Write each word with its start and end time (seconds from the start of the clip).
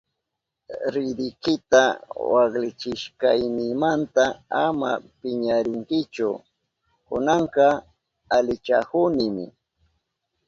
Ridikita 0.93 1.83
waklichishkaynimanta 2.33 4.25
ama 4.65 4.91
piñarinkichu, 5.19 6.29
kunanka 7.07 7.65
alichahunimi. 8.35 9.45